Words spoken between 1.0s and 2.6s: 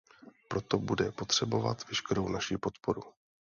potřebovat veškerou naši